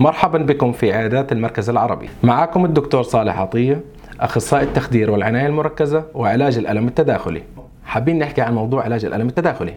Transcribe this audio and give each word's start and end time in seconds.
مرحبا 0.00 0.38
بكم 0.38 0.72
في 0.72 0.92
عيادات 0.92 1.32
المركز 1.32 1.70
العربي. 1.70 2.08
معكم 2.22 2.64
الدكتور 2.64 3.02
صالح 3.02 3.38
عطية 3.38 3.80
أخصائي 4.20 4.64
التخدير 4.64 5.10
والعناية 5.10 5.46
المركزة 5.46 6.04
وعلاج 6.14 6.58
الألم 6.58 6.88
التداخلي. 6.88 7.42
حابين 7.84 8.18
نحكي 8.18 8.40
عن 8.40 8.54
موضوع 8.54 8.84
علاج 8.84 9.04
الألم 9.04 9.28
التداخلي؟ 9.28 9.74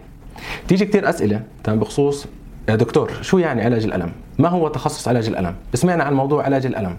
تيجي 0.68 0.84
كثير 0.84 1.08
أسئلة 1.08 1.40
تمام 1.64 1.78
بخصوص 1.78 2.26
يا 2.68 2.76
دكتور 2.76 3.10
شو 3.20 3.38
يعني 3.38 3.62
علاج 3.64 3.84
الألم؟ 3.84 4.12
ما 4.38 4.48
هو 4.48 4.68
تخصص 4.68 5.08
علاج 5.08 5.28
الألم؟ 5.28 5.54
سمعنا 5.74 6.04
عن 6.04 6.14
موضوع 6.14 6.44
علاج 6.44 6.66
الألم. 6.66 6.96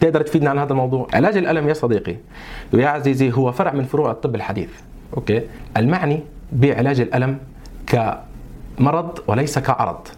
تقدر 0.00 0.22
تفيدنا 0.22 0.50
عن 0.50 0.58
هذا 0.58 0.72
الموضوع؟ 0.72 1.06
علاج 1.14 1.36
الألم 1.36 1.68
يا 1.68 1.74
صديقي 1.74 2.16
ويا 2.72 2.88
عزيزي 2.88 3.32
هو 3.32 3.52
فرع 3.52 3.72
من 3.72 3.84
فروع 3.84 4.10
الطب 4.10 4.34
الحديث 4.34 4.70
أوكي؟ 5.16 5.42
المعني 5.76 6.20
بعلاج 6.52 7.00
الألم 7.00 7.38
كمرض 7.86 9.18
وليس 9.26 9.58
كعرض. 9.58 10.08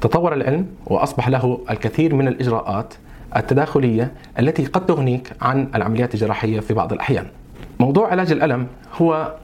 تطور 0.00 0.34
العلم 0.34 0.66
وأصبح 0.86 1.28
له 1.28 1.60
الكثير 1.70 2.14
من 2.14 2.28
الإجراءات 2.28 2.94
التداخلية 3.36 4.12
التي 4.38 4.64
قد 4.64 4.86
تغنيك 4.86 5.32
عن 5.40 5.68
العمليات 5.74 6.14
الجراحية 6.14 6.60
في 6.60 6.74
بعض 6.74 6.92
الأحيان. 6.92 7.26
موضوع 7.80 8.10
علاج 8.10 8.32
الألم 8.32 8.66
هو 9.02 9.34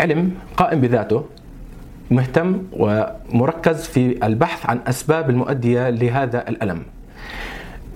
علم 0.00 0.34
قائم 0.56 0.80
بذاته 0.80 1.24
مهتم 2.10 2.62
ومركز 2.72 3.86
في 3.86 4.26
البحث 4.26 4.70
عن 4.70 4.80
أسباب 4.86 5.30
المؤدية 5.30 5.90
لهذا 5.90 6.48
الألم. 6.48 6.82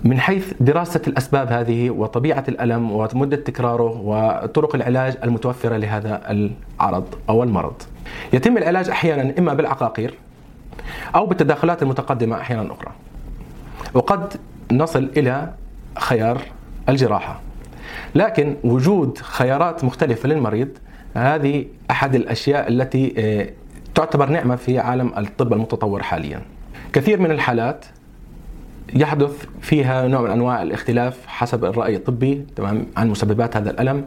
من 0.05 0.21
حيث 0.21 0.53
دراسة 0.61 1.01
الأسباب 1.07 1.53
هذه 1.53 1.91
وطبيعة 1.91 2.45
الألم 2.49 2.91
ومدة 2.91 3.37
تكراره 3.37 4.01
وطرق 4.01 4.75
العلاج 4.75 5.17
المتوفرة 5.25 5.77
لهذا 5.77 6.23
العرض 6.31 7.15
أو 7.29 7.43
المرض 7.43 7.83
يتم 8.33 8.57
العلاج 8.59 8.89
أحيانا 8.89 9.35
إما 9.39 9.55
بالعقاقير 9.55 10.15
أو 11.15 11.27
بالتداخلات 11.27 11.83
المتقدمة 11.83 12.41
أحيانا 12.41 12.73
أخرى. 12.73 12.93
وقد 13.95 14.35
نصل 14.73 15.11
إلى 15.17 15.53
خيار 15.99 16.41
الجراحة. 16.89 17.41
لكن 18.15 18.57
وجود 18.65 19.19
خيارات 19.19 19.85
مختلفة 19.85 20.29
للمريض 20.29 20.69
هذه 21.15 21.65
أحد 21.91 22.15
الأشياء 22.15 22.69
التي 22.69 23.15
آه، 23.19 23.51
تعتبر 23.95 24.29
نعمة 24.29 24.57
في 24.57 24.79
عالم 24.79 25.13
الطب 25.19 25.53
المتطور 25.53 26.03
حاليا. 26.03 26.43
كثير 26.93 27.21
من 27.21 27.31
الحالات 27.31 27.85
يحدث 28.95 29.45
فيها 29.61 30.09
نوع 30.09 30.21
من 30.21 30.31
أنواع 30.31 30.63
الاختلاف 30.63 31.27
حسب 31.27 31.65
الرأي 31.65 31.97
الطبي 31.97 32.47
تمام 32.57 32.87
عن 32.97 33.09
مسببات 33.11 33.57
هذا 33.57 33.71
الألم. 33.71 34.05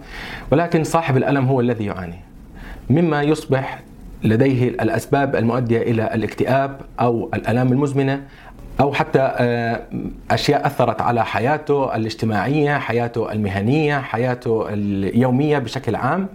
ولكن 0.52 0.84
صاحب 0.84 1.17
الألم 1.17 1.45
هو 1.45 1.62
الذي 1.62 1.86
يعاني. 1.86 2.20
مما 2.90 3.23
يصبح 3.23 3.80
لديه 4.24 4.68
الأسباب 4.68 5.36
المؤدية 5.36 5.82
إلى 5.82 6.14
الاكتئاب 6.14 6.82
أو 7.00 7.30
الألام 7.34 7.72
المزمنة 7.72 8.22
أو 8.80 8.94
حتى 8.94 9.20
آه، 9.20 9.82
أشياء 10.32 10.68
أثرت 10.68 11.02
على 11.02 11.26
حياته 11.26 11.96
الاجتماعية، 11.96 12.78
حياته 12.78 13.32
المهنية، 13.32 14.00
حياته 14.00 14.66
اليومية 14.70 15.58
بشكل 15.58 15.96
عام، 15.96 16.28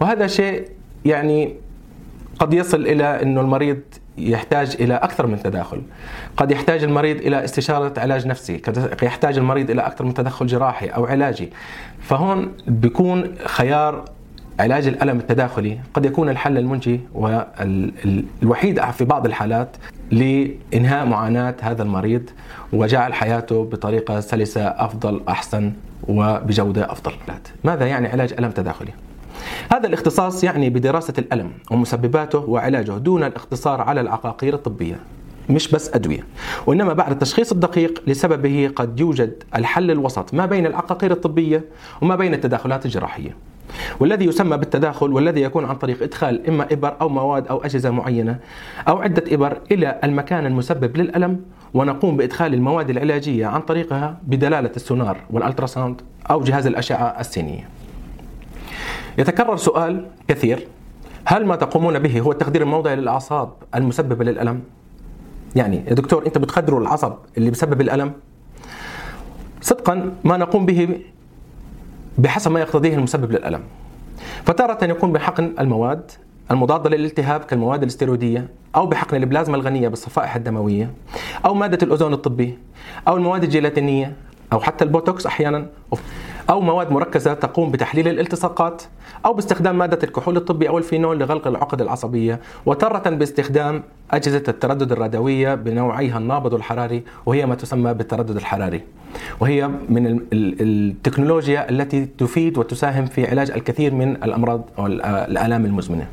وهذا 0.00 0.26
شيء 0.26 0.68
يعني 1.04 1.54
قد 2.38 2.54
يصل 2.54 2.80
إلى 2.80 3.22
إنه 3.22 3.40
المريض 3.40 3.80
يحتاج 4.18 4.76
إلى 4.80 4.94
أكثر 4.94 5.26
من 5.26 5.42
تداخل. 5.42 5.82
قد 6.36 6.50
يحتاج 6.50 6.84
المريض 6.84 7.16
إلى 7.16 7.44
استشارة 7.44 8.00
علاج 8.00 8.26
نفسي، 8.26 8.56
قد 8.56 9.02
يحتاج 9.02 9.38
المريض 9.38 9.70
إلى 9.70 9.82
أكثر 9.82 10.04
من 10.04 10.14
تدخل 10.14 10.46
جراحي 10.46 10.86
أو 10.86 11.06
علاجي. 11.06 11.52
فهون 12.00 12.52
بيكون 12.66 13.34
خيار 13.46 14.04
علاج 14.60 14.86
الألم 14.86 15.18
التداخلي 15.18 15.78
قد 15.94 16.04
يكون 16.04 16.28
الحل 16.28 16.58
المنجي 16.58 17.00
والوحيد 17.14 18.80
في 18.80 19.04
بعض 19.04 19.26
الحالات 19.26 19.76
لإنهاء 20.10 21.06
معاناة 21.06 21.54
هذا 21.60 21.82
المريض 21.82 22.30
وجعل 22.72 23.14
حياته 23.14 23.64
بطريقة 23.64 24.20
سلسة 24.20 24.66
أفضل 24.66 25.20
أحسن 25.28 25.72
وبجودة 26.08 26.92
أفضل 26.92 27.12
ماذا 27.64 27.86
يعني 27.86 28.08
علاج 28.08 28.34
ألم 28.38 28.50
تداخلي؟ 28.50 28.92
هذا 29.72 29.86
الاختصاص 29.86 30.44
يعني 30.44 30.70
بدراسة 30.70 31.14
الألم 31.18 31.50
ومسبباته 31.70 32.38
وعلاجه 32.38 32.92
دون 32.92 33.24
الاقتصار 33.24 33.80
على 33.80 34.00
العقاقير 34.00 34.54
الطبية 34.54 34.96
مش 35.50 35.68
بس 35.68 35.94
أدوية 35.94 36.24
وإنما 36.66 36.92
بعد 36.92 37.10
التشخيص 37.12 37.52
الدقيق 37.52 38.02
لسببه 38.06 38.70
قد 38.76 39.00
يوجد 39.00 39.42
الحل 39.56 39.90
الوسط 39.90 40.34
ما 40.34 40.46
بين 40.46 40.66
العقاقير 40.66 41.12
الطبية 41.12 41.64
وما 42.02 42.16
بين 42.16 42.34
التداخلات 42.34 42.86
الجراحية 42.86 43.36
والذي 44.00 44.24
يسمى 44.24 44.56
بالتداخل 44.56 45.12
والذي 45.12 45.42
يكون 45.42 45.64
عن 45.64 45.76
طريق 45.76 46.02
إدخال 46.02 46.46
إما 46.48 46.72
إبر 46.72 46.96
أو 47.00 47.08
مواد 47.08 47.48
أو 47.48 47.58
أجهزة 47.58 47.90
معينة 47.90 48.38
أو 48.88 48.98
عدة 48.98 49.34
إبر 49.34 49.58
إلى 49.72 50.00
المكان 50.04 50.46
المسبب 50.46 50.96
للألم 50.96 51.40
ونقوم 51.74 52.16
بإدخال 52.16 52.54
المواد 52.54 52.90
العلاجية 52.90 53.46
عن 53.46 53.60
طريقها 53.60 54.18
بدلالة 54.22 54.70
السونار 54.76 55.16
والألتراساوند 55.30 56.00
أو 56.30 56.42
جهاز 56.42 56.66
الأشعة 56.66 57.20
السينية. 57.20 57.68
يتكرر 59.18 59.56
سؤال 59.56 60.06
كثير 60.28 60.66
هل 61.24 61.46
ما 61.46 61.56
تقومون 61.56 61.98
به 61.98 62.20
هو 62.20 62.32
التخدير 62.32 62.62
الموضعي 62.62 62.96
للأعصاب 62.96 63.52
المسببه 63.74 64.24
للألم؟ 64.24 64.60
يعني 65.56 65.84
يا 65.88 65.94
دكتور 65.94 66.26
أنت 66.26 66.38
بتخدروا 66.38 66.80
العصب 66.80 67.12
اللي 67.38 67.50
بسبب 67.50 67.80
الألم؟ 67.80 68.12
صدقا 69.60 70.12
ما 70.24 70.36
نقوم 70.36 70.66
به 70.66 70.98
بحسب 72.18 72.50
ما 72.50 72.60
يقتضيه 72.60 72.94
المسبب 72.94 73.32
للألم. 73.32 73.60
فتارة 74.44 74.84
يكون 74.84 75.12
بحقن 75.12 75.54
المواد 75.60 76.10
المضادة 76.50 76.90
للالتهاب 76.90 77.40
كالمواد 77.40 77.82
الاستيرويدية 77.82 78.48
أو 78.76 78.86
بحقن 78.86 79.16
البلازما 79.16 79.56
الغنية 79.56 79.88
بالصفائح 79.88 80.36
الدموية 80.36 80.90
أو 81.44 81.54
مادة 81.54 81.78
الأوزون 81.82 82.12
الطبي 82.12 82.58
أو 83.08 83.16
المواد 83.16 83.42
الجيلاتينية 83.42 84.12
أو 84.52 84.60
حتى 84.60 84.84
البوتوكس 84.84 85.26
أحيانا 85.26 85.66
أو 86.50 86.60
مواد 86.60 86.92
مركزة 86.92 87.34
تقوم 87.34 87.70
بتحليل 87.70 88.08
الالتصاقات 88.08 88.82
أو 89.24 89.32
باستخدام 89.32 89.78
مادة 89.78 89.98
الكحول 90.04 90.36
الطبي 90.36 90.68
أو 90.68 90.78
الفينول 90.78 91.18
لغلق 91.18 91.46
العقد 91.46 91.80
العصبية 91.80 92.40
وتارة 92.66 93.10
باستخدام 93.10 93.82
أجهزة 94.10 94.42
التردد 94.48 94.92
الراديوية 94.92 95.54
بنوعيها 95.54 96.18
النابض 96.18 96.52
والحراري 96.52 97.02
وهي 97.26 97.46
ما 97.46 97.54
تسمى 97.54 97.94
بالتردد 97.94 98.36
الحراري. 98.36 98.80
وهي 99.40 99.68
من 99.88 100.20
التكنولوجيا 100.32 101.70
التي 101.70 102.06
تفيد 102.18 102.58
وتساهم 102.58 103.06
في 103.06 103.26
علاج 103.26 103.50
الكثير 103.50 103.94
من 103.94 104.10
الأمراض 104.10 104.70
أو 104.78 104.86
الآلام 104.86 105.64
المزمنة. 105.64 106.06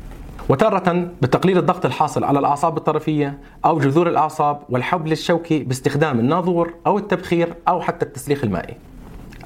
وتارة 0.48 1.08
بتقليل 1.22 1.58
الضغط 1.58 1.86
الحاصل 1.86 2.24
على 2.24 2.38
الأعصاب 2.38 2.76
الطرفية 2.76 3.38
أو 3.64 3.78
جذور 3.78 4.08
الأعصاب 4.08 4.60
والحبل 4.68 5.12
الشوكي 5.12 5.58
باستخدام 5.58 6.18
الناظور 6.18 6.74
أو 6.86 6.98
التبخير 6.98 7.54
أو 7.68 7.80
حتى 7.80 8.06
التسليخ 8.06 8.44
المائي. 8.44 8.74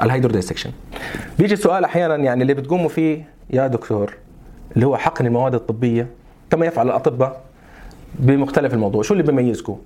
ال 0.02 0.32
hydrodissection 0.32 0.70
بيجي 1.38 1.56
سؤال 1.56 1.84
أحيانا 1.84 2.16
يعني 2.16 2.42
اللي 2.42 2.54
بتقوموا 2.54 2.88
فيه 2.88 3.35
يا 3.50 3.66
دكتور 3.66 4.14
اللي 4.74 4.86
هو 4.86 4.96
حقن 4.96 5.26
المواد 5.26 5.54
الطبية 5.54 6.06
كما 6.50 6.66
يفعل 6.66 6.86
الأطباء 6.86 7.40
بمختلف 8.18 8.74
الموضوع. 8.74 9.02
شو 9.02 9.14
اللي 9.14 9.24
بيميزكم؟ 9.24 9.78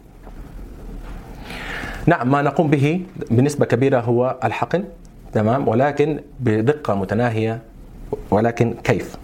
نعم 2.06 2.30
ما 2.30 2.42
نقوم 2.42 2.70
به 2.70 3.00
بنسبة 3.30 3.66
كبيرة 3.66 4.00
هو 4.00 4.36
الحقن 4.44 4.84
تمام؟ 5.32 5.68
ولكن 5.68 6.20
بدقة 6.40 6.94
متناهية 6.94 7.60
ولكن 8.30 8.74
كيف؟ 8.84 9.16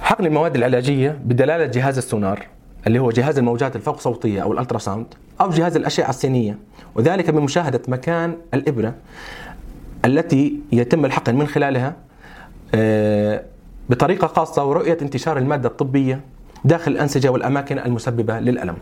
حقن 0.00 0.26
المواد 0.26 0.56
العلاجية 0.56 1.18
بدلالة 1.24 1.66
جهاز 1.66 1.98
السونار 1.98 2.46
اللي 2.86 2.98
هو 2.98 3.10
جهاز 3.10 3.38
الموجات 3.38 3.76
الفوق 3.76 4.00
صوتية 4.00 4.42
أو 4.42 4.52
الألتراساوند 4.52 5.06
أو 5.40 5.50
جهاز 5.50 5.76
الأشعة 5.76 6.10
السينيه 6.10 6.58
وذلك 6.94 7.30
بمشاهدة 7.30 7.80
مكان 7.88 8.36
الإبرة 8.54 8.94
التي 10.04 10.60
يتم 10.72 11.04
الحقن 11.04 11.34
من 11.34 11.46
خلالها 11.46 11.96
بطريقة 13.90 14.26
خاصة 14.26 14.64
ورؤية 14.64 14.98
انتشار 15.02 15.38
المادة 15.38 15.68
الطبية 15.68 16.20
داخل 16.64 16.92
الأنسجة 16.92 17.28
والأماكن 17.28 17.78
المسببة 17.78 18.38
للألم 18.40 18.76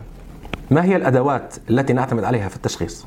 ما 0.71 0.83
هي 0.83 0.95
الأدوات 0.95 1.55
التي 1.69 1.93
نعتمد 1.93 2.23
عليها 2.23 2.47
في 2.49 2.55
التشخيص؟ 2.55 3.05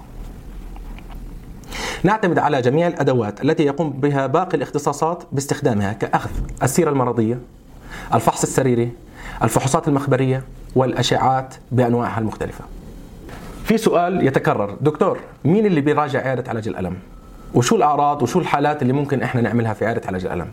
نعتمد 2.03 2.39
على 2.39 2.63
جميع 2.63 2.87
الأدوات 2.87 3.45
التي 3.45 3.63
يقوم 3.63 3.91
بها 3.91 4.27
باقي 4.27 4.57
الاختصاصات 4.57 5.23
باستخدامها 5.33 5.93
كأخذ 5.93 6.31
السيرة 6.63 6.91
المرضية 6.91 7.39
الفحص 8.15 8.43
السريري 8.43 8.93
الفحوصات 9.43 9.89
المخبرية 9.89 10.43
والأشعات 10.77 11.55
بأنواعها 11.73 12.19
المختلفة 12.21 12.65
في 13.65 13.79
سؤال 13.79 14.27
يتكرر 14.27 14.77
دكتور 14.81 15.19
مين 15.45 15.67
اللي 15.67 15.81
بيراجع 15.81 16.21
عيادة 16.21 16.51
علاج 16.51 16.69
الألم؟ 16.69 16.97
وشو 17.55 17.77
الأعراض 17.77 18.23
وشو 18.23 18.39
الحالات 18.39 18.83
اللي 18.83 18.93
ممكن 18.93 19.23
إحنا 19.23 19.41
نعملها 19.41 19.75
في 19.75 19.87
عياده 19.87 20.03
علاج 20.09 20.25
الألم؟ 20.25 20.49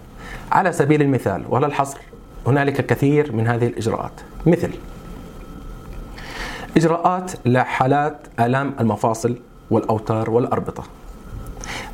على 0.51 0.71
سبيل 0.73 1.01
المثال 1.01 1.43
ولا 1.49 1.67
الحصر؟ 1.67 1.97
هنالك 2.47 2.79
الكثير 2.79 3.31
من 3.31 3.47
هذه 3.47 3.67
الإجراءات. 3.67 4.11
مثل 4.45 4.69
إجراءات 6.77 7.31
لحالات 7.45 8.17
آلام 8.39 8.73
المفاصل 8.79 9.35
والأوتار 9.71 10.29
والأربطة. 10.29 10.83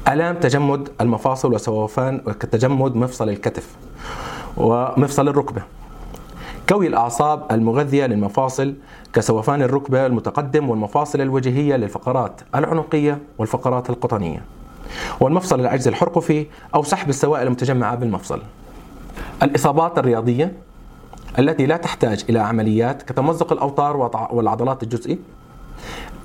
آلام 0.07 0.35
تجمد 0.35 0.89
المفاصل 1.01 1.53
وسوفان 1.53 2.21
وتجمد 2.25 2.95
مفصل 2.95 3.29
الكتف 3.29 3.75
ومفصل 4.57 5.27
الركبة. 5.27 5.61
كوي 6.69 6.87
الأعصاب 6.87 7.45
المغذية 7.51 8.05
للمفاصل 8.05 8.73
كسوفان 9.13 9.61
الركبة 9.61 10.05
المتقدم 10.05 10.69
والمفاصل 10.69 11.21
الوجهية 11.21 11.75
للفقرات 11.75 12.41
العنقية 12.55 13.19
والفقرات 13.37 13.89
القطنية. 13.89 14.43
والمفصل 15.19 15.59
العجز 15.59 15.87
الحرقفي 15.87 16.45
أو 16.75 16.83
سحب 16.83 17.09
السوائل 17.09 17.47
المتجمعة 17.47 17.95
بالمفصل. 17.95 18.41
الإصابات 19.43 19.99
الرياضية 19.99 20.53
التي 21.39 21.65
لا 21.65 21.77
تحتاج 21.77 22.25
إلى 22.29 22.39
عمليات 22.39 23.01
كتمزق 23.01 23.53
الأوتار 23.53 23.97
والعضلات 24.31 24.83
الجزئي. 24.83 25.19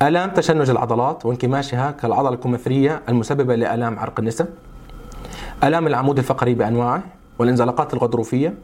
آلام 0.03 0.31
تشنج 0.31 0.71
العضلات 0.71 1.27
وانكماشها 1.27 1.91
كالعضلة 1.91 2.35
الكمثرية 2.35 3.03
المسببة 3.09 3.55
لآلام 3.55 3.99
عرق 3.99 4.21
النساء 4.21 4.49
آلام 5.65 5.87
العمود 5.87 6.19
الفقري 6.19 6.55
بأنواعه 6.55 7.03
والإنزلاقات 7.39 7.95
الغضروفية 7.95 8.55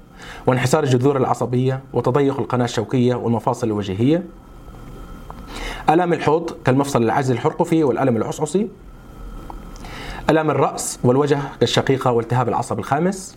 وانحسار 0.47 0.85
الجذور 0.85 1.17
العصبية 1.17 1.81
وتضيق 1.93 2.39
القناة 2.39 2.65
الشوكية 2.65 3.15
والمفاصل 3.15 3.67
الوجهية. 3.67 4.23
آلام 5.91 6.13
الحوض 6.13 6.51
كالمفصل 6.65 7.03
العجز 7.03 7.31
الحرقفي 7.31 7.85
والألم 7.85 8.17
العصعصي. 8.17 8.69
آلام 10.31 10.51
الرأس 10.51 10.99
والوجه 11.05 11.39
كالشقيقة 11.61 12.13
والتهاب 12.13 12.49
العصب 12.49 12.79
الخامس؟ 12.79 13.37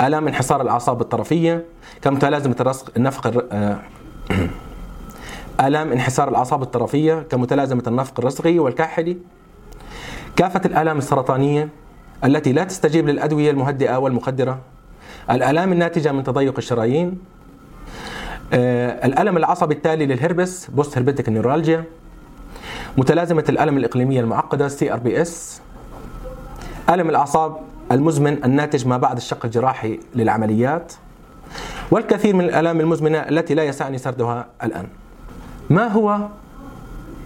آلام 0.00 0.28
انحصار 0.28 0.62
الأعصاب 0.62 1.00
الطرفية؟ 1.00 1.64
كمتلازمة 2.02 2.74
النفق 2.96 3.46
آه، 3.52 3.78
آلام 5.66 5.92
انحسار 5.92 6.28
الأعصاب 6.28 6.62
الطرفية؟ 6.62 7.26
كمتلازمة 7.30 7.82
النفق 7.86 8.14
الرسغي 8.18 8.58
والكاحلي؟ 8.58 9.16
كافة 10.36 10.60
الآلام 10.64 10.98
السرطانية 10.98 11.68
التي 12.24 12.52
لا 12.52 12.64
تستجيب 12.64 13.08
للأدوية 13.08 13.50
المهدئة 13.50 13.96
والمخدرة؟ 13.96 14.58
الآلام 15.30 15.72
الناتجة 15.72 16.12
من 16.12 16.24
تضيق 16.24 16.54
الشرايين؟ 16.58 17.18
آه، 18.52 19.06
الألم 19.06 19.36
العصبي 19.36 19.74
التالي 19.74 20.06
للهربس 20.06 20.70
post 20.70 20.98
herpetic 20.98 21.28
neuralgia 21.28 21.84
متلازمة 22.98 23.44
الألم 23.48 23.76
الإقليمية 23.76 24.20
المعقدة 24.20 24.68
CRPS 24.68 25.60
ألم 26.90 27.10
الأعصاب 27.10 27.56
المزمن 27.92 28.44
الناتج 28.44 28.86
ما 28.86 28.96
بعد 28.96 29.16
الشق 29.16 29.44
الجراحي 29.44 30.00
للعمليات؟ 30.14 30.92
والكثير 31.90 32.36
من 32.36 32.44
الآلام 32.44 32.80
المزمنة 32.80 33.18
التي 33.18 33.54
لا 33.54 33.64
يسعني 33.64 33.98
سردها 33.98 34.46
الآن. 34.62 34.86
ما 35.70 35.86
هو 35.86 36.28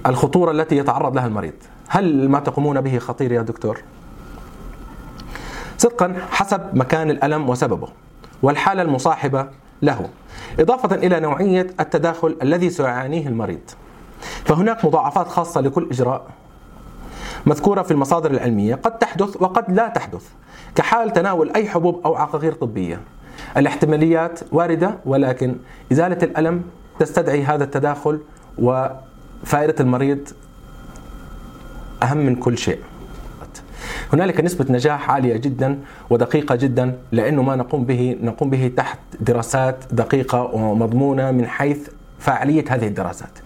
الخطورة 0.06 0.50
التي 0.50 0.76
يتعرض 0.76 1.14
لها 1.16 1.26
المريض؟ 1.26 1.52
هل 1.88 2.28
ما 2.28 2.40
تقومون 2.40 2.80
به 2.80 2.98
خطير 2.98 3.32
يا 3.32 3.42
دكتور؟ 3.42 3.82
صدقا 5.78 6.14
حسب 6.30 6.60
مكان 6.72 7.10
الألم 7.10 7.48
وسببه 7.48 7.88
والحالة 8.42 8.82
المصاحبة 8.82 9.48
له. 9.82 10.08
إضافة 10.60 10.96
إلى 10.96 11.20
نوعية 11.20 11.66
التداخل 11.80 12.36
الذي 12.42 12.70
سيعانيه 12.70 13.28
المريض. 13.28 13.70
فهناك 14.44 14.84
مضاعفات 14.84 15.28
خاصة 15.28 15.60
لكل 15.60 15.88
إجراء. 15.90 16.26
مذكورة 17.46 17.82
في 17.82 17.90
المصادر 17.90 18.30
العلمية 18.30 18.74
قد 18.74 18.98
تحدث 18.98 19.42
وقد 19.42 19.72
لا 19.72 19.88
تحدث 19.88 20.28
كحال 20.74 21.12
تناول 21.12 21.50
أي 21.56 21.68
حبوب 21.68 22.00
أو 22.04 22.14
عقاقير 22.14 22.52
طبية. 22.52 23.00
الاحتماليات 23.56 24.40
واردة 24.52 24.94
ولكن 25.04 25.56
إزالة 25.92 26.18
الألم 26.22 26.62
تستدعي 26.98 27.44
هذا 27.44 27.64
التداخل 27.64 28.20
وفائدة 28.58 29.74
المريض 29.80 30.28
أهم 32.02 32.18
من 32.18 32.36
كل 32.36 32.58
شيء. 32.58 32.78
هنالك 34.12 34.40
نسبة 34.40 34.66
نجاح 34.70 35.10
عالية 35.10 35.36
جدا 35.36 35.78
ودقيقة 36.10 36.54
جدا 36.54 36.98
لأنه 37.12 37.42
ما 37.42 37.56
نقوم 37.56 37.84
به 37.84 38.18
نقوم 38.22 38.50
به 38.50 38.72
تحت 38.76 38.98
دراسات 39.20 39.76
دقيقة 39.92 40.42
ومضمونة 40.42 41.30
من 41.30 41.46
حيث 41.46 41.88
فاعلية 42.22 42.64
هذه 42.68 42.86
الدراسات. 42.86 43.38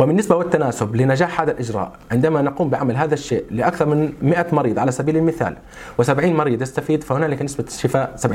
وبالنسبة 0.00 0.36
والتناسب 0.36 0.96
لنجاح 0.96 1.40
هذا 1.40 1.50
الإجراء 1.50 1.92
عندما 2.12 2.42
نقوم 2.42 2.68
بعمل 2.68 2.96
هذا 2.96 3.14
الشيء 3.14 3.44
لأكثر 3.50 3.86
من 3.86 4.12
100 4.22 4.46
مريض 4.52 4.78
على 4.78 4.92
سبيل 4.92 5.16
المثال 5.16 5.56
و70 6.02 6.24
مريض 6.24 6.62
يستفيد 6.62 7.04
فهنالك 7.04 7.42
نسبة 7.42 7.64
الشفاء 7.68 8.14
70% 8.16 8.28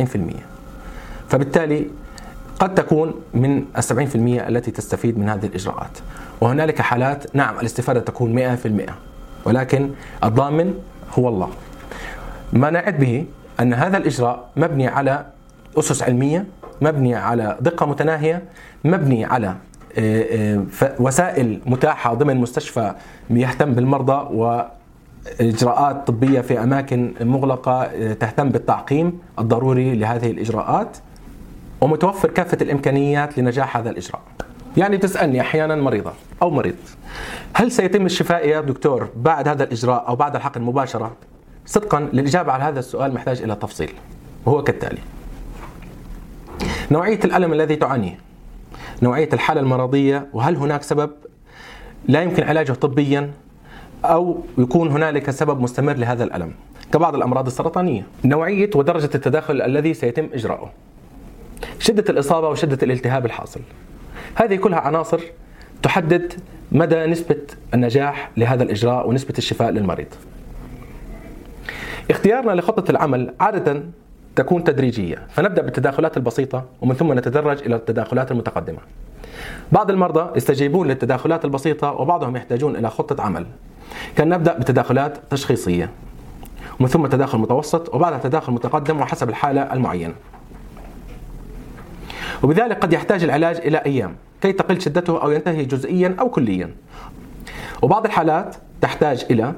فبالتالي 1.30 1.88
قد 2.60 2.76
تكون 2.76 3.14
من 3.34 3.66
في 3.82 4.16
المية 4.16 4.48
التي 4.48 4.72
تستفيد 4.72 5.18
من 5.18 5.30
هذه 5.30 5.46
الإجراءات. 5.46 5.98
وهنالك 6.42 6.82
حالات 6.82 7.36
نعم 7.36 7.60
الاستفادة 7.60 8.00
تكون 8.00 8.34
مئة 8.34 8.56
في 8.56 8.68
المئة 8.68 8.96
ولكن 9.46 9.90
الضامن 10.24 10.74
هو 11.20 11.30
الله. 11.30 11.50
ما 12.54 12.70
نعد 12.70 13.00
به 13.00 13.26
أن 13.60 13.74
هذا 13.74 13.98
الإجراء 13.98 14.50
مبني 14.56 14.88
على 14.88 15.26
أسس 15.78 16.04
علمية 16.04 16.46
مبني 16.82 17.16
على 17.16 17.58
دقة 17.62 17.86
متناهية 17.86 18.44
مبني 18.86 19.26
على 19.26 19.56
وسائل 21.00 21.60
متاحة 21.66 22.14
ضمن 22.14 22.38
مستشفى 22.38 22.94
يهتم 23.30 23.74
بالمرضى 23.74 24.36
وإجراءات 24.36 26.08
طبية 26.08 26.42
في 26.42 26.64
أماكن 26.64 27.14
مغلقة 27.22 27.84
آه، 27.84 28.14
تهتم 28.14 28.50
بالتعقيم 28.50 29.20
الضروري 29.40 29.96
لهذه 29.96 30.32
الإجراءات 30.32 30.98
ومتوفر 31.82 32.30
كافة 32.30 32.58
الإمكانيات 32.62 33.38
لنجاح 33.38 33.78
هذا 33.78 33.90
الإجراء 33.90 34.22
يعني 34.78 34.98
تسألني 34.98 35.42
أحيانا 35.42 35.76
مريضة 35.76 36.12
أو 36.42 36.50
مريض 36.50 36.76
هل 37.54 37.72
سيتم 37.72 38.06
الشفاء 38.06 38.48
يا 38.48 38.62
دكتور 38.62 39.10
بعد 39.16 39.48
هذا 39.48 39.64
الإجراء 39.64 40.08
أو 40.08 40.16
بعد 40.16 40.36
الحقن 40.36 40.62
مباشرة؟ 40.62 41.12
صدقا 41.66 42.00
للإجابة 42.14 42.52
على 42.52 42.64
هذا 42.64 42.80
السؤال 42.80 43.14
محتاج 43.14 43.42
إلى 43.42 43.56
تفصيل 43.56 43.94
وهو 44.46 44.64
كالتالي 44.64 45.02
نوعية 46.92 47.20
الألم 47.26 47.54
الذي 47.54 47.76
تعانيه 47.76 48.29
نوعية 49.02 49.30
الحالة 49.34 49.62
المرضية 49.62 50.28
وهل 50.34 50.56
هناك 50.56 50.84
سبب؟ 50.84 51.12
لا 52.08 52.22
يمكن 52.22 52.44
علاجه 52.44 52.72
طبيا 52.72 53.32
أو 54.06 54.44
يكون 54.58 54.92
هنالك 54.92 55.32
سبب 55.32 55.62
مستمر 55.62 55.94
لهذا 55.94 56.24
الألم. 56.24 56.54
كبعض 56.94 57.16
الأمراض 57.16 57.46
السرطانية. 57.46 58.06
نوعية 58.26 58.70
ودرجة 58.76 59.10
التداخل 59.16 59.62
الذي 59.62 59.94
سيتم 59.94 60.30
إجراؤه. 60.34 60.72
شدة 61.80 62.04
الإصابة 62.10 62.50
وشدة 62.50 62.78
الالتهاب 62.84 63.26
الحاصل. 63.26 63.62
هذه 64.36 64.56
كلها 64.56 64.80
عناصر 64.80 65.22
تحدد 65.84 66.34
مدى 66.72 67.06
نسبة 67.06 67.42
النجاح 67.74 68.32
لهذا 68.38 68.64
الإجراء 68.64 69.10
ونسبة 69.10 69.34
الشفاء 69.38 69.70
للمريض. 69.70 70.08
اختيارنا 72.12 72.52
لخطة 72.52 72.92
العمل 72.92 73.34
عادة 73.40 73.84
تكون 74.40 74.64
تدريجية. 74.64 75.28
فنبدأ 75.30 75.62
بالتداخلات 75.62 76.18
البسيطة 76.18 76.66
ومن 76.82 76.96
ثم 76.96 77.14
نتدرج 77.14 77.64
إلى 77.64 77.76
التداخلات 77.76 78.32
المتقدمة. 78.32 78.78
بعض 79.72 79.92
المرضى 79.92 80.38
يستجيبون 80.38 80.88
للتداخلات 80.88 81.46
البسيطة 81.46 81.92
وبعضهم 81.92 82.36
يحتاجون 82.36 82.76
إلى 82.76 82.90
خطة 82.90 83.24
عمل. 83.24 83.46
كان 84.16 84.30
نبدأ 84.30 84.58
بتداخلات 84.58 85.18
تشخيصية 85.30 85.90
ومن 86.80 86.90
ثم 86.90 87.08
تداخل 87.08 87.38
متوسط 87.38 87.96
وبعدها 87.96 88.20
تداخل 88.20 88.54
متقدم 88.54 89.02
وحسب 89.02 89.30
الحالة 89.30 89.74
المعينة. 89.74 90.14
وبذلك 92.44 92.78
قد 92.80 92.94
يحتاج 92.94 93.24
العلاج 93.24 93.58
إلى 93.58 93.78
أيام 93.78 94.16
كي 94.42 94.52
تقل 94.52 94.82
شدته 94.82 95.24
أو 95.24 95.32
ينتهي 95.32 95.66
جزئيا 95.66 96.16
أو 96.20 96.30
كليا. 96.30 96.70
وبعض 97.82 98.06
الحالات 98.06 98.56
تحتاج 98.82 99.26
إلى 99.32 99.54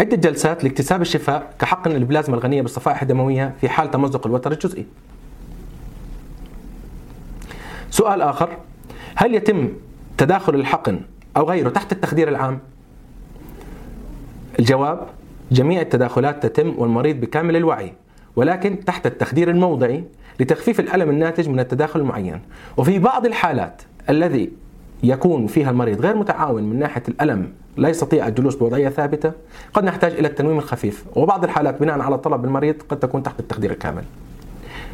عدة 0.00 0.16
جلسات 0.16 0.64
لاكتساب 0.64 1.02
الشفاء 1.02 1.54
كحقن 1.58 1.90
البلازما 1.90 2.36
الغنية 2.36 2.62
بالصفائح 2.62 3.02
الدموية 3.02 3.54
في 3.60 3.68
حال 3.68 3.90
تمزق 3.90 4.26
الوتر 4.26 4.52
الجزئي 4.52 4.86
سؤال 7.90 8.22
آخر 8.22 8.56
هل 9.14 9.34
يتم 9.34 9.68
تداخل 10.18 10.54
الحقن 10.54 11.00
أو 11.36 11.50
غيره 11.50 11.68
تحت 11.68 11.92
التخدير 11.92 12.28
العام؟ 12.28 12.58
الجواب 14.58 15.06
جميع 15.52 15.80
التداخلات 15.80 16.46
تتم 16.46 16.74
والمريض 16.78 17.20
بكامل 17.20 17.56
الوعي 17.56 17.92
ولكن 18.36 18.84
تحت 18.84 19.06
التخدير 19.06 19.50
الموضعي 19.50 20.04
لتخفيف 20.40 20.80
الألم 20.80 21.10
الناتج 21.10 21.48
من 21.48 21.60
التداخل 21.60 22.00
المعين 22.00 22.40
وفي 22.76 22.98
بعض 22.98 23.26
الحالات 23.26 23.82
الذي 24.10 24.50
يكون 25.02 25.46
فيها 25.46 25.70
المريض 25.70 26.00
غير 26.00 26.16
متعاون 26.16 26.62
من 26.62 26.78
ناحية 26.78 27.02
الألم 27.08 27.52
لا 27.76 27.88
يستطيع 27.88 28.28
الجلوس 28.28 28.54
بوضعية 28.54 28.88
ثابتة 28.88 29.32
قد 29.74 29.84
نحتاج 29.84 30.12
إلى 30.12 30.28
التنويم 30.28 30.58
الخفيف. 30.58 31.04
وبعض 31.16 31.44
الحالات 31.44 31.80
بناء 31.80 32.00
على 32.00 32.18
طلب 32.18 32.44
المريض 32.44 32.74
قد 32.88 32.98
تكون 32.98 33.22
تحت 33.22 33.40
التخدير 33.40 33.70
الكامل. 33.70 34.04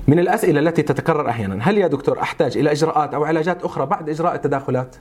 من 0.08 0.18
الأسئلة 0.18 0.60
التي 0.60 0.82
تتكرر 0.82 1.28
أحيانا 1.30 1.58
هل 1.60 1.78
يا 1.78 1.86
دكتور 1.86 2.20
أحتاج 2.20 2.58
إلى 2.58 2.72
إجراءات 2.72 3.14
أو 3.14 3.24
علاجات 3.24 3.64
أخرى 3.64 3.86
بعد 3.86 4.08
إجراء 4.08 4.34
التداخلات؟ 4.34 4.96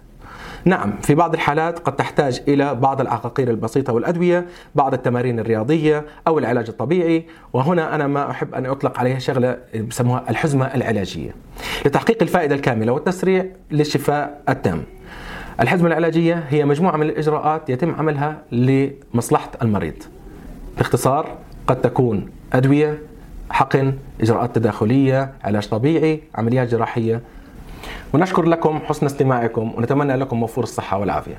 نعم 0.65 0.93
في 1.01 1.15
بعض 1.15 1.33
الحالات 1.33 1.79
قد 1.79 1.95
تحتاج 1.95 2.41
إلى 2.47 2.75
بعض 2.75 3.01
العقاقير 3.01 3.49
البسيطة 3.49 3.93
والأدوية 3.93 4.45
بعض 4.75 4.93
التمارين 4.93 5.39
الرياضية 5.39 6.05
أو 6.27 6.39
العلاج 6.39 6.69
الطبيعي. 6.69 7.25
وهنا 7.53 7.95
أنا 7.95 8.07
ما 8.07 8.31
أحب 8.31 8.55
أن 8.55 8.65
أطلق 8.65 8.99
عليها 8.99 9.19
شغلة 9.19 9.57
بسموها 9.89 10.23
الحزمة 10.29 10.65
العلاجية. 10.65 11.35
لتحقيق 11.85 12.17
الفائدة 12.21 12.55
الكاملة 12.55 12.91
والتسريع 12.91 13.45
للشفاء 13.71 14.41
التام 14.49 14.83
الحزمة 15.59 15.87
العلاجية 15.87 16.43
هي 16.49 16.65
مجموعة 16.65 16.97
من 16.97 17.09
الإجراءات 17.09 17.69
يتم 17.69 17.95
عملها 17.95 18.41
لمصلحة 18.51 19.51
المريض. 19.61 19.93
باختصار 20.77 21.37
قد 21.67 21.81
تكون 21.81 22.29
أدوية 22.53 22.97
حقن 23.49 23.93
إجراءات 24.21 24.55
تداخلية 24.55 25.33
علاج 25.43 25.67
طبيعي 25.67 26.21
عمليات 26.35 26.67
جراحية. 26.67 27.21
ونشكر 28.13 28.45
لكم 28.45 28.79
حسن 28.79 29.05
استماعكم 29.05 29.73
ونتمنى 29.77 30.15
لكم 30.15 30.43
وفور 30.43 30.63
الصحة 30.63 30.97
والعافية. 30.97 31.37